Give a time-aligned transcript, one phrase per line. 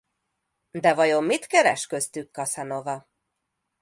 [0.85, 3.09] De vajon mit keres köztük Casanova?